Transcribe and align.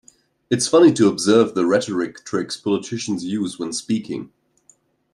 It's 0.49 0.67
funny 0.67 0.91
to 0.93 1.07
observe 1.07 1.53
the 1.53 1.67
rhetoric 1.67 2.25
tricks 2.25 2.57
politicians 2.57 3.23
use 3.23 3.59
when 3.59 3.71
speaking. 3.71 4.33